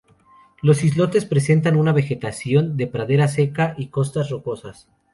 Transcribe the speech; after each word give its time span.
Los 0.63 0.83
islotes 0.83 1.25
presentan 1.25 1.75
una 1.77 1.93
vegetación 1.93 2.75
de 2.75 2.87
pradera 2.87 3.27
seca 3.27 3.75
y 3.77 3.89
costas 3.89 4.31
rocosas. 4.31 4.87